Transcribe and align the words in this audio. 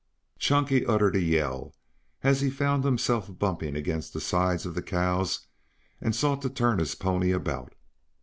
Chunky 0.39 0.83
uttered 0.83 1.15
a 1.15 1.21
yell 1.21 1.75
as 2.23 2.41
he 2.41 2.49
found 2.49 2.83
himself 2.83 3.37
bumping 3.37 3.75
against 3.75 4.13
the 4.13 4.19
sides 4.19 4.65
of 4.65 4.73
the 4.73 4.81
cows 4.81 5.45
and 6.01 6.15
sought 6.15 6.41
to 6.41 6.49
turn 6.49 6.79
his 6.79 6.95
pony 6.95 7.29
about. 7.31 7.75